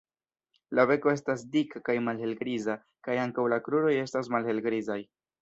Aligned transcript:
La 0.77 0.85
beko 0.91 1.11
estas 1.17 1.43
dika 1.55 1.81
kaj 1.89 1.97
malhelgriza 2.07 2.77
kaj 3.09 3.19
ankaŭ 3.27 3.47
la 3.55 3.61
kruroj 3.69 3.93
estas 4.07 4.33
malhelgrizaj. 4.39 4.99